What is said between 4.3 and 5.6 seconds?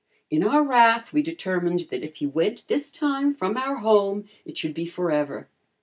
it should be forever.